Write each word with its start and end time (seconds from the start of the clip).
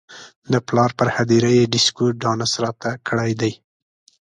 د 0.51 0.53
پلار 0.67 0.89
پر 0.99 1.07
هدیره 1.15 1.51
یې 1.57 1.71
ډیشکو 1.73 2.05
ډانس 2.21 2.51
راته 2.63 2.89
کړی 3.07 3.31
دی. 3.41 3.53